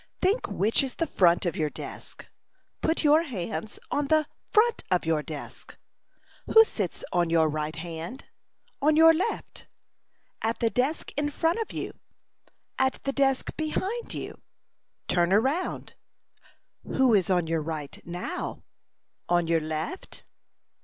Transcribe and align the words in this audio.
Think 0.19 0.47
which 0.47 0.81
is 0.81 0.95
the 0.95 1.05
front 1.05 1.45
of 1.45 1.55
your 1.55 1.69
desk. 1.69 2.25
Put 2.81 3.03
your 3.03 3.21
hands 3.21 3.77
on 3.91 4.07
the 4.07 4.25
front 4.49 4.83
of 4.89 5.05
your 5.05 5.21
desk. 5.21 5.77
Who 6.51 6.63
sits 6.63 7.03
on 7.13 7.29
your 7.29 7.47
right 7.49 7.75
hand? 7.75 8.25
On 8.81 8.95
your 8.97 9.13
left? 9.13 9.67
At 10.41 10.57
the 10.59 10.71
desk 10.71 11.11
in 11.15 11.29
front 11.29 11.59
of 11.59 11.71
you? 11.71 11.99
At 12.79 12.99
the 13.03 13.13
desk 13.13 13.55
behind 13.55 14.15
you? 14.15 14.41
Turn 15.07 15.29
round. 15.29 15.93
Who 16.83 17.13
is 17.13 17.29
on 17.29 17.45
your 17.45 17.61
right 17.61 18.01
now? 18.03 18.63
On 19.29 19.45
your 19.45 19.61
left? 19.61 20.23